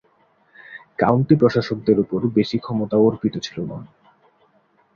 County 0.99 1.35
প্রশাসকদের 1.35 1.97
উপর 1.99 2.19
বেশি 2.37 2.57
ক্ষমতা 2.57 2.97
অর্পিত 2.99 3.35
ছিলনা। 3.37 3.77